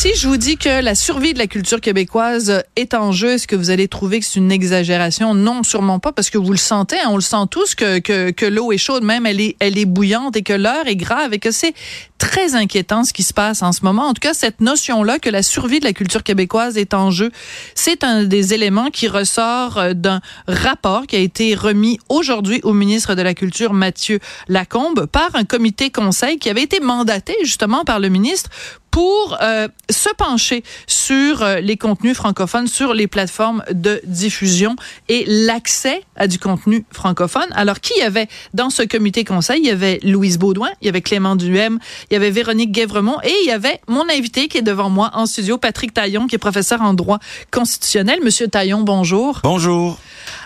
[0.00, 3.46] Si je vous dis que la survie de la culture québécoise est en jeu, est-ce
[3.46, 5.34] que vous allez trouver que c'est une exagération?
[5.34, 8.72] Non, sûrement pas, parce que vous le sentez, hein, on le sent tous que, l'eau
[8.72, 11.50] est chaude, même elle est, elle est bouillante et que l'heure est grave et que
[11.50, 11.74] c'est
[12.16, 14.06] très inquiétant ce qui se passe en ce moment.
[14.06, 17.30] En tout cas, cette notion-là que la survie de la culture québécoise est en jeu,
[17.74, 22.72] c'est un des éléments qui ressort euh, d'un rapport qui a été remis aujourd'hui au
[22.72, 27.84] ministre de la Culture, Mathieu Lacombe, par un comité conseil qui avait été mandaté justement
[27.84, 28.48] par le ministre
[28.90, 34.76] pour euh, se pencher sur euh, les contenus francophones sur les plateformes de diffusion
[35.08, 37.46] et l'accès à du contenu francophone.
[37.52, 39.60] Alors, qui y avait dans ce comité conseil?
[39.62, 41.78] Il y avait Louise Baudouin, il y avait Clément Duhem,
[42.10, 45.10] il y avait Véronique Guévremont et il y avait mon invité qui est devant moi
[45.14, 47.18] en studio, Patrick Taillon, qui est professeur en droit
[47.50, 48.20] constitutionnel.
[48.22, 49.40] Monsieur Taillon, bonjour.
[49.42, 49.98] Bonjour.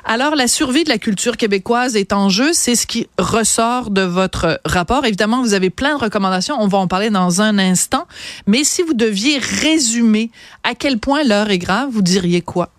[0.07, 2.51] Alors, la survie de la culture québécoise est en jeu.
[2.53, 5.07] C'est ce qui ressort de votre rapport.
[5.07, 6.57] Évidemment, vous avez plein de recommandations.
[6.61, 8.07] On va en parler dans un instant.
[8.47, 10.31] Mais si vous deviez résumer
[10.63, 12.71] à quel point l'heure est grave, vous diriez quoi?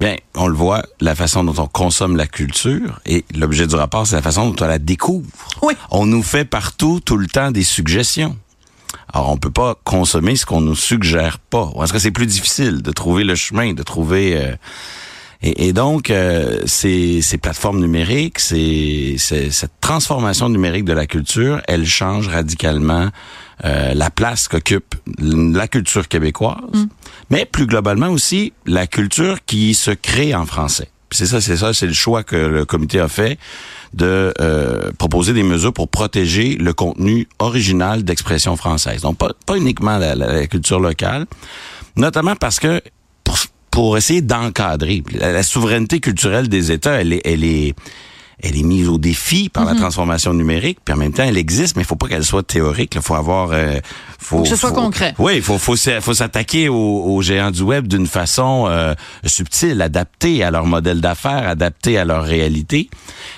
[0.00, 4.06] Bien, on le voit, la façon dont on consomme la culture et l'objet du rapport,
[4.06, 5.28] c'est la façon dont on la découvre.
[5.60, 5.74] Oui.
[5.90, 8.34] On nous fait partout, tout le temps, des suggestions.
[9.12, 11.70] Alors, on peut pas consommer ce qu'on nous suggère pas.
[11.82, 14.36] Est-ce que c'est plus difficile de trouver le chemin, de trouver...
[14.36, 14.56] Euh,
[15.42, 21.86] et, et, donc, euh, ces, ces, plateformes numériques, cette transformation numérique de la culture, elle
[21.86, 23.08] change radicalement
[23.64, 26.86] euh, la place qu'occupe la culture québécoise,
[27.28, 30.88] mais plus globalement aussi la culture qui se crée en français.
[31.12, 33.38] C'est ça, c'est ça, c'est le choix que le comité a fait
[33.94, 39.02] de euh, proposer des mesures pour protéger le contenu original d'expression française.
[39.02, 41.26] Donc pas, uniquement la, culture locale,
[41.96, 42.80] notamment parce que
[43.70, 47.74] pour, essayer d'encadrer la, la, souveraineté culturelle des États, elle est, elle est
[48.42, 49.80] elle est mise au défi par la mhm.
[49.80, 52.94] transformation numérique, puis en même temps, elle existe, mais il faut pas qu'elle soit théorique.
[52.94, 53.80] Il faut avoir, euh,
[54.18, 55.14] faut, que ce soit concret.
[55.18, 58.94] Oui, il faut, faut, faut s'attaquer aux, géants du web d'une façon euh,
[59.24, 62.88] subtile, adaptée à leur modèle d'affaires, adaptée à leur réalité.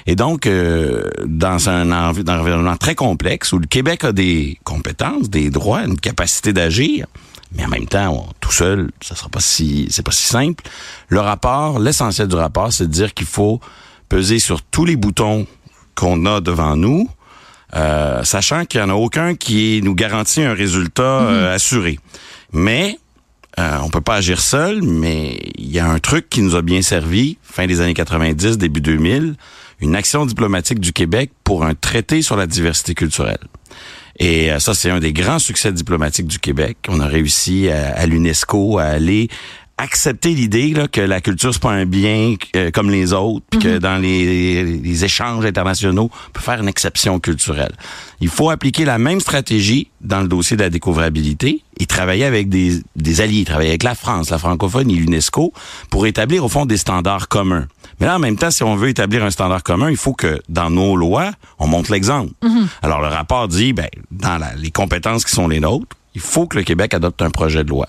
[0.07, 5.51] Et donc, euh, dans un, environnement très complexe où le Québec a des compétences, des
[5.51, 7.07] droits, une capacité d'agir,
[7.55, 10.65] mais en même temps, tout seul, ça sera pas si, c'est pas si simple.
[11.09, 13.61] Le rapport, l'essentiel du rapport, c'est de dire qu'il faut
[14.13, 15.47] peser sur tous les boutons
[15.95, 17.09] qu'on a devant nous,
[17.75, 21.29] euh, sachant qu'il n'y en a aucun qui nous garantit un résultat mhm.
[21.29, 21.99] euh, assuré.
[22.53, 22.99] Mais
[23.59, 26.61] euh, on peut pas agir seul, mais il y a un truc qui nous a
[26.61, 29.35] bien servi, fin des années 90, début 2000,
[29.81, 33.41] une action diplomatique du Québec pour un traité sur la diversité culturelle.
[34.19, 36.77] Et ça, c'est un des grands succès diplomatiques du Québec.
[36.89, 39.29] On a réussi à l'UNESCO à aller
[39.79, 43.69] accepter l'idée que la culture c'est pas un bien euh, comme les autres, puis que
[43.69, 43.79] mhm.
[43.79, 47.73] dans les, les, échanges internationaux, on peut faire une exception culturelle.
[48.21, 52.49] Il faut appliquer la même stratégie dans le dossier de la découvrabilité et travailler avec
[52.49, 55.53] des, des alliés, travailler avec la France, la francophonie, l'UNESCO
[55.91, 57.67] pour établir au fond des standards communs.
[57.99, 60.41] Mais là, en même temps, si on veut établir un standard commun, il faut que
[60.49, 62.33] dans nos lois, on montre l'exemple.
[62.43, 62.69] Mhm.
[62.83, 66.59] Alors, le rapport dit, ben, dans les compétences qui sont les nôtres, il faut que
[66.59, 67.89] le Québec adopte un projet de loi.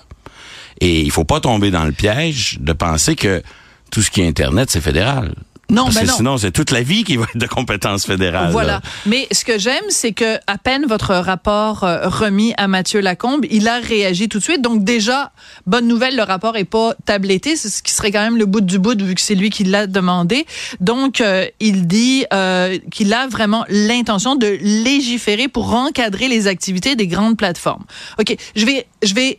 [0.80, 3.42] Et il faut pas tomber dans le piège de penser que
[3.90, 5.34] tout ce qui est Internet, c'est fédéral.
[5.70, 6.16] Non, Parce ben que non.
[6.16, 8.52] sinon, c'est toute la vie qui va être de compétences fédérales.
[8.52, 8.80] Voilà.
[9.06, 13.44] Mais ce que j'aime, c'est que à peine votre rapport euh, remis à Mathieu Lacombe,
[13.50, 14.62] il a réagi tout de suite.
[14.62, 15.32] Donc déjà,
[15.66, 18.60] bonne nouvelle, le rapport est pas tabletté, c'est ce qui serait quand même le bout
[18.60, 20.46] du bout vu que c'est lui qui l'a demandé.
[20.80, 26.96] Donc euh, il dit euh, qu'il a vraiment l'intention de légiférer pour encadrer les activités
[26.96, 27.84] des grandes plateformes.
[28.18, 29.38] Ok, je vais je vais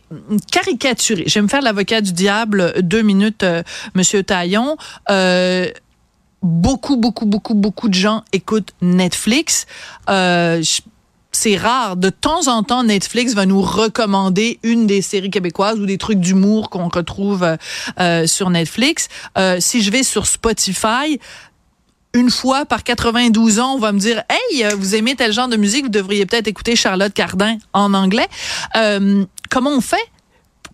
[0.50, 1.24] caricaturer.
[1.26, 3.44] Je vais me faire l'avocat du diable deux minutes,
[3.94, 4.76] Monsieur Taillon.
[5.10, 5.68] Euh,
[6.42, 9.66] beaucoup, beaucoup, beaucoup, beaucoup de gens écoutent Netflix.
[10.08, 10.62] Euh,
[11.32, 11.96] c'est rare.
[11.96, 16.18] De temps en temps, Netflix va nous recommander une des séries québécoises ou des trucs
[16.18, 17.56] d'humour qu'on retrouve euh,
[18.00, 19.08] euh sur Netflix.
[19.36, 21.20] Euh, si je vais sur Spotify,
[22.16, 25.48] une fois par 92 ans, on va me dire Hey, euh, vous aimez tel genre
[25.48, 28.26] de musique, vous devriez peut-être écouter Charlotte Cardin en anglais.
[28.74, 29.96] Euh, comment on fait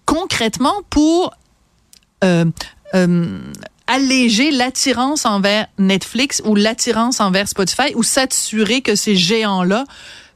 [0.06, 1.35] concrètement pour
[2.23, 2.44] euh,
[3.93, 9.85] alléger l'attirance envers Netflix ou l'attirance envers Spotify ou s'assurer que ces géants-là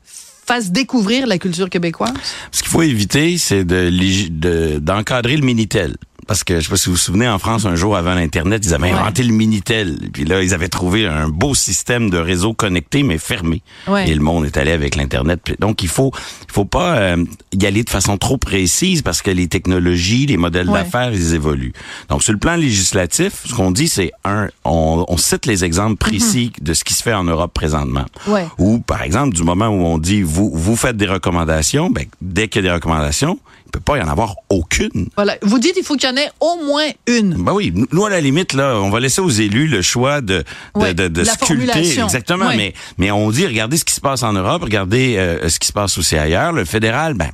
[0.04, 2.12] fassent découvrir la culture québécoise?
[2.52, 5.96] Ce qu'il faut éviter, c'est de, d'encadrer le Minitel.
[6.26, 8.62] Parce que je sais pas si vous vous souvenez, en France, un jour avant l'Internet,
[8.66, 9.96] ils avaient inventé le Minitel.
[10.12, 13.62] Puis là, ils avaient trouvé un beau système de réseau connecté, mais fermé.
[13.86, 14.08] Ouais.
[14.08, 15.40] Et le monde est allé avec l'Internet.
[15.60, 16.12] Donc, il faut,
[16.48, 20.36] il faut pas euh, y aller de façon trop précise parce que les technologies, les
[20.36, 20.82] modèles Ouais.
[20.82, 21.72] d'affaires, ils évoluent.
[22.08, 25.96] Donc, sur le plan législatif, ce qu'on dit, c'est un, on, on cite les exemples
[25.96, 28.04] précis de ce qui se fait en Europe présentement.
[28.26, 28.48] Mhm.
[28.58, 32.48] Ou, par exemple, du moment où on dit, vous, vous faites des recommandations, ben, dès
[32.48, 33.38] qu'il y a des recommandations,
[33.76, 35.08] peut pas y en avoir aucune.
[35.16, 35.36] Voilà.
[35.42, 37.34] Vous dites il faut qu'il y en ait au moins une.
[37.34, 40.44] Ben oui, nous- à la limite là, on va laisser aux élus le choix de
[40.74, 42.56] de, Ouais, de, sculpter exactement, Ouais.
[42.56, 45.66] mais mais on dit regardez ce qui se passe en Europe, regardez euh, ce qui
[45.68, 46.52] se passe aussi ailleurs.
[46.52, 47.30] Le fédéral, ben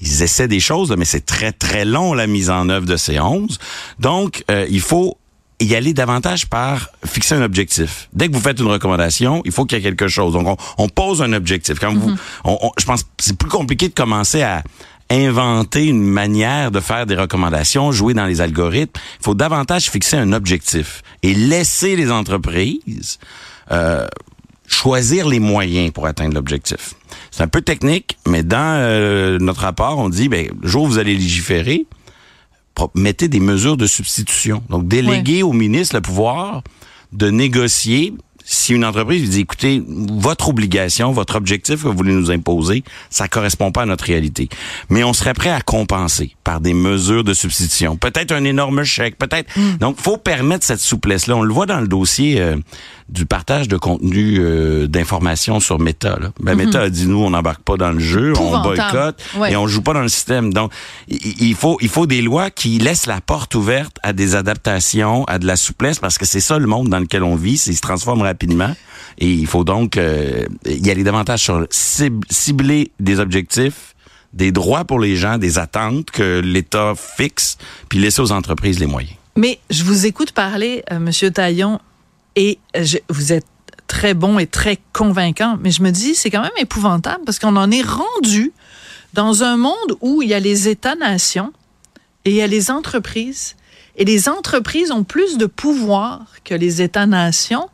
[0.00, 3.18] ils essaient des choses, mais c'est très très long la mise en œuvre de ces
[3.20, 3.58] 11.
[3.98, 5.16] Donc euh, il faut
[5.58, 8.08] y aller davantage par fixer un objectif.
[8.12, 10.34] Dès que vous faites une recommandation, il faut qu'il y ait quelque chose.
[10.34, 11.78] Donc, on, on pose un objectif.
[11.78, 12.14] Quand vous,
[12.44, 14.62] on- on- je pense que c'est plus compliqué de commencer à
[15.10, 19.00] inventer une manière de faire des recommandations, jouer dans les algorithmes.
[19.20, 23.18] Il faut davantage fixer un objectif et laisser les entreprises
[23.70, 24.06] euh,
[24.66, 26.94] choisir les moyens pour atteindre l'objectif.
[27.30, 30.86] C'est un peu technique, mais dans euh, notre rapport, on dit, ben, le jour où
[30.86, 31.86] vous allez légiférer,
[32.94, 34.62] mettez des mesures de substitution.
[34.68, 36.62] Donc, déléguer au ministre le pouvoir
[37.12, 38.14] de négocier
[38.48, 42.84] si une entreprise lui dit, écoutez, votre obligation, votre objectif que vous voulez nous imposer,
[43.10, 44.48] ça correspond pas à notre réalité.
[44.88, 47.96] Mais on serait prêt à compenser par des mesures de substitution.
[47.96, 49.52] Peut-être un énorme chèque, peut-être.
[49.80, 51.36] Donc, faut permettre cette souplesse-là.
[51.36, 52.56] On le voit dans le dossier euh,
[53.08, 56.18] du partage de contenu euh, d'informations sur Meta.
[56.20, 56.32] Là.
[56.40, 59.52] Ben, Meta a dit, nous, on n'embarque pas dans le jeu, on boycotte Ouais.
[59.52, 60.52] et on joue pas dans le système.
[60.52, 60.72] Donc,
[61.08, 65.38] il faut, il faut des lois qui laissent la porte ouverte à des adaptations, à
[65.38, 67.76] de la souplesse, parce que c'est ça le monde dans lequel on vit, c'est il
[67.76, 68.74] se transforme rapidement.
[69.18, 73.94] Et il faut donc euh, y aller davantage sur cib- cibler des objectifs,
[74.32, 77.56] des droits pour les gens, des attentes que l'État fixe,
[77.88, 79.14] puis laisser aux entreprises les moyens.
[79.36, 81.78] Mais je vous écoute parler, euh, Monsieur Taillon,
[82.36, 83.46] et je- vous êtes
[83.88, 87.56] très bon et très convaincant, mais je me dis, c'est quand même épouvantable parce qu'on
[87.56, 88.52] en est rendu
[89.14, 91.52] dans un monde où il y a les États-nations
[92.24, 93.54] et il y a les entreprises.
[93.96, 97.68] Et les entreprises ont plus de pouvoir que les États-nations.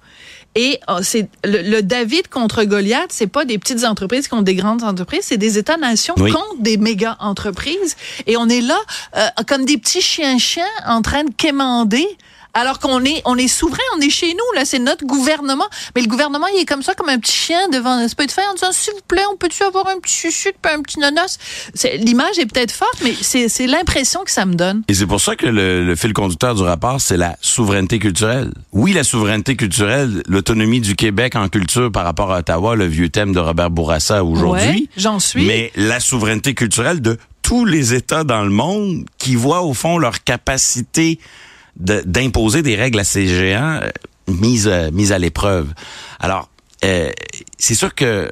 [0.54, 4.54] Et euh, c'est le, le David contre Goliath, c'est pas des petites entreprises contre des
[4.54, 6.30] grandes entreprises, c'est des États-nations Oui.
[6.30, 7.96] contre des méga entreprises.
[8.26, 8.78] Et on est là
[9.16, 12.06] euh, comme des petits chiens-chiens en train de quémander.
[12.54, 15.64] Alors qu'on est, on est souverain, on est chez nous, là, c'est notre gouvernement.
[15.96, 18.30] Mais le gouvernement, il est comme ça, comme un petit chien devant ce peu de
[18.30, 20.98] fer en disant, s'il vous plaît, on peut-tu avoir un petit chuchute puis un petit
[20.98, 21.38] nonos?
[21.98, 24.82] L'image est peut-être forte, mais c'est c'est l'impression que ça me donne.
[24.88, 28.52] Et c'est pour ça que le, le fil conducteur du rapport, c'est la souveraineté culturelle.
[28.72, 33.08] Oui, la souveraineté culturelle, l'autonomie du Québec en culture par rapport à Ottawa, le vieux
[33.08, 34.62] thème de Robert Bourassa aujourd'hui.
[34.62, 35.46] Ouais, j'en suis.
[35.46, 39.98] Mais la souveraineté culturelle de tous les États dans le monde qui voient au fond
[39.98, 41.18] leur capacité
[41.76, 43.90] de- d'imposer des règles à ces géants euh,
[44.28, 45.72] mises, euh, mises à l'épreuve.
[46.20, 46.48] Alors,
[46.84, 47.10] euh,
[47.58, 48.30] c'est sûr que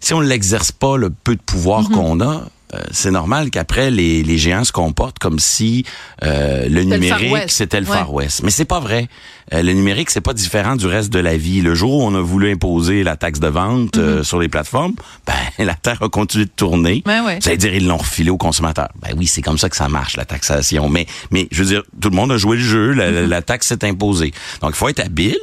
[0.00, 1.88] si on l'exerce pas, le peu de pouvoir Mhm.
[1.96, 2.42] qu'on a,
[2.74, 5.84] euh, c'est normal qu'après les, les géants se comportent comme si
[6.24, 7.86] euh, le numérique c'était le.
[7.86, 8.42] Far West.
[8.44, 9.08] Mais c'est pas vrai.
[9.52, 11.60] Euh, le numérique c'est pas différent du reste de la vie.
[11.60, 14.02] Le jour où on a voulu imposer la taxe de vente Mhm.
[14.02, 14.94] euh, sur les plateformes,
[15.26, 17.02] ben la terre a continué de tourner.
[17.04, 17.38] Ben ouais.
[17.42, 18.88] Vous allez dire ils l'ont refilé aux consommateurs.
[19.02, 20.88] Ben oui, c'est comme ça que ça marche la taxation.
[20.88, 23.14] Mais mais je veux dire tout le monde a joué le jeu, la, Mhm.
[23.14, 24.32] la- la taxe s'est imposée.
[24.60, 25.38] Donc il faut être habile.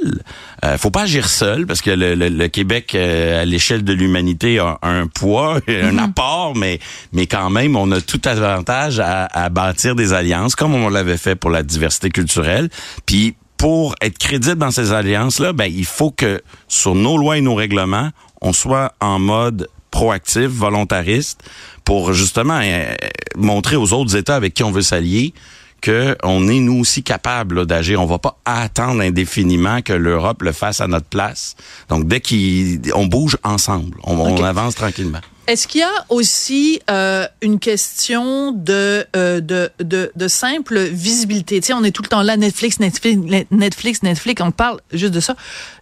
[0.65, 3.93] Euh, faut pas agir seul parce que le, le- le Québec euh, à l'échelle de
[3.93, 5.99] l'humanité a un poids, un Mhm.
[5.99, 6.79] apport, mais
[7.13, 11.17] mais quand même on a tout avantage à, à bâtir des alliances comme on l'avait
[11.17, 12.69] fait pour la diversité culturelle.
[13.05, 17.41] Puis pour être crédible dans ces alliances-là, ben, il faut que sur nos lois et
[17.41, 18.09] nos règlements,
[18.41, 21.43] on soit en mode proactif, volontariste,
[21.83, 22.93] pour justement euh,
[23.35, 25.33] montrer aux autres États avec qui on veut s'allier
[25.81, 28.01] que on est nous aussi capables d'agir.
[28.01, 31.55] On va pas attendre indéfiniment que l'Europe le fasse à notre place.
[31.89, 35.21] Donc dès qu'on bouge ensemble, on, avance tranquillement.
[35.49, 41.59] Est-ce qu'il y a aussi euh, une question de, euh, de, de, de simple visibilité?
[41.59, 43.17] Tu sais, on est tout le temps là, Netflix, Netflix,
[43.49, 45.35] Netflix, Netflix, on parle juste de ça.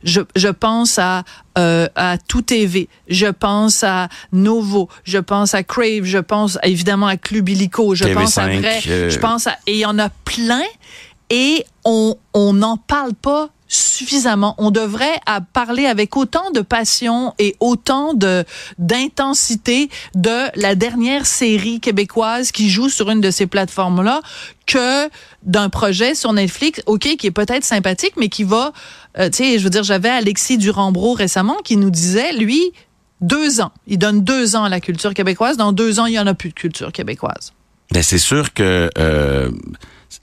[0.03, 1.25] Je, je pense à,
[1.57, 7.07] euh, à Tout TV, je pense à Novo, je pense à Crave, je pense évidemment
[7.07, 9.57] à Club Illico, je TV5, pense à Vrai, euh, je pense à...
[9.67, 10.63] Et il y en a plein
[11.29, 14.55] et on on n'en parle pas suffisamment.
[14.57, 18.45] On devrait à parler avec autant de passion et autant de
[18.77, 24.21] d'intensité de la dernière série québécoise qui joue sur une de ces plateformes-là
[24.65, 25.09] que
[25.43, 28.73] d'un projet sur Netflix, OK, qui est peut-être sympathique, mais qui va,
[29.17, 32.73] euh, tu sais, je veux dire, j'avais Alexis Durambro récemment qui nous disait, lui,
[33.21, 33.71] deux ans.
[33.87, 35.57] Il donne deux ans à la culture québécoise.
[35.57, 37.53] Dans deux ans, il y en a plus de culture québécoise.
[37.91, 39.49] Ben c'est sûr que euh,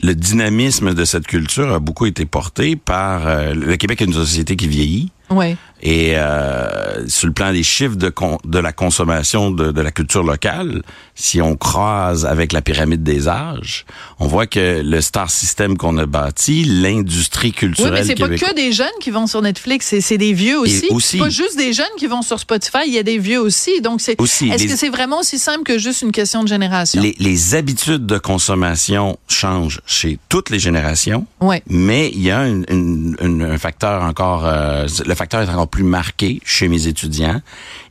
[0.02, 4.12] le dynamisme de cette culture a beaucoup été porté par euh, le Québec est une
[4.12, 5.10] société qui vieillit.
[5.34, 5.56] Ouais.
[5.82, 8.10] Et euh, sur le plan des chiffres de,
[8.44, 10.82] de la consommation de, de, la culture locale,
[11.14, 13.84] si on croise avec la pyramide des âges,
[14.18, 17.92] on voit que le star system qu'on a bâti, l'industrie culturelle.
[17.92, 20.86] Oui, mais c'est pas que des jeunes qui vont sur Netflix, c'est des vieux aussi.
[20.90, 21.18] Aussi.
[21.18, 23.82] Pas juste des jeunes qui vont sur Spotify, il y a des vieux aussi.
[23.82, 24.16] Donc c'est.
[24.18, 27.02] Est-ce les- que c'est vraiment aussi simple que juste une question de génération?
[27.02, 31.26] Les, les habitudes de consommation changent chez toutes les générations.
[31.42, 31.62] Ouais.
[31.68, 35.68] Mais il y a une- une- une- un facteur encore, euh, le facteur est encore
[35.68, 37.40] plus marqué chez mes étudiants.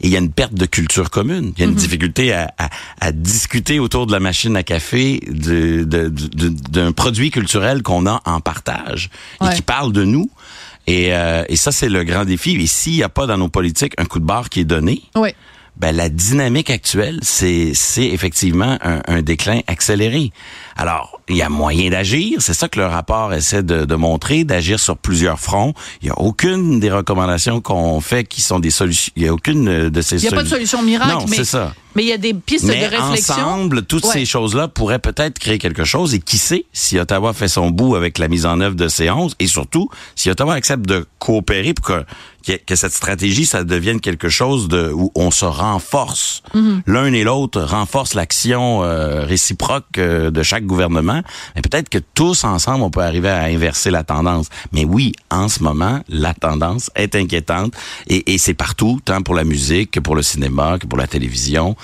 [0.01, 1.53] Et il y a une perte de culture commune.
[1.57, 5.19] Il y a une difficulté à, à- à discuter autour de la machine à café
[5.27, 9.09] de- de- de- d'un produit culturel qu'on a en partage
[9.41, 9.55] et Ouais.
[9.55, 10.29] qui parle de nous.
[10.87, 12.51] Et, euh, et ça, c'est le grand défi.
[12.55, 15.01] Et s'il n'y a pas dans nos politiques un coup de barre qui est donné,
[15.15, 15.29] Oui.
[15.77, 20.31] ben, la dynamique actuelle, c'est, c'est effectivement un, un déclin accéléré.
[20.75, 22.37] Alors, il y a moyen d'agir.
[22.41, 25.73] C'est ça que le rapport essaie de, de montrer, d'agir sur plusieurs fronts.
[26.01, 29.11] Il y a aucune des recommandations qu'on fait qui sont des solutions.
[29.15, 30.77] Il y a aucune de ces Il n'y a pas de solutions.
[30.79, 31.73] solution miracle, Non, mais c'est ça.
[31.95, 33.35] mais il y a des pistes Mais de réflexion.
[33.35, 34.13] ensemble, toutes Ouais.
[34.13, 36.13] ces choses-là pourraient peut-être créer quelque chose.
[36.13, 39.09] Et qui sait si Ottawa fait son bout avec la mise en œuvre de ces
[39.09, 42.03] 11 et surtout si Ottawa accepte de coopérer pour que,
[42.45, 46.41] que, que cette stratégie, ça devienne quelque chose de où on se renforce.
[46.53, 46.81] Mm-hmm.
[46.87, 51.21] L'un et l'autre renforce l'action euh, réciproque euh, de chaque gouvernement.
[51.55, 54.47] Mais peut-être que tous ensemble, on peut arriver à inverser la tendance.
[54.71, 57.73] Mais oui, en ce moment, la tendance est inquiétante
[58.07, 61.07] et, et c'est partout, tant pour la musique que pour le cinéma, que pour la
[61.07, 61.75] télévision.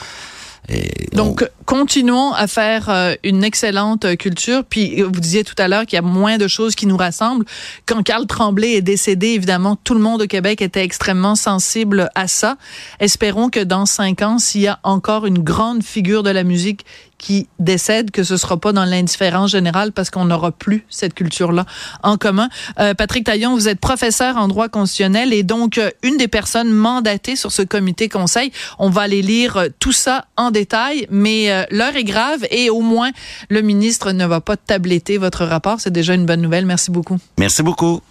[0.71, 4.63] Et Donc, continuons à faire euh, une excellente euh, culture.
[4.63, 6.97] Puis, euh, vous disiez tout à l'heure qu'il y a moins de choses qui nous
[6.97, 7.45] rassemblent.
[7.87, 12.27] Quand Carl Tremblay est décédé, évidemment, tout le monde au Québec était extrêmement sensible à
[12.27, 12.57] ça.
[12.99, 16.85] Espérons que dans cinq ans, s'il y a encore une grande figure de la musique
[17.19, 21.65] qui décède, que ce sera pas dans l'indifférence générale parce qu'on n'aura plus cette culture-là
[22.01, 22.49] en commun.
[22.79, 26.71] Euh, Patrick Taillon, vous êtes professeur en droit constitutionnel et donc euh, une des personnes
[26.71, 28.51] mandatées sur ce comité conseil.
[28.79, 32.81] On va aller lire euh, tout ça en détail, mais l'heure est grave et au
[32.81, 33.11] moins
[33.49, 35.81] le ministre ne va pas tabletter votre rapport.
[35.81, 36.65] C'est déjà une bonne nouvelle.
[36.65, 37.17] Merci beaucoup.
[37.37, 38.01] Merci beaucoup.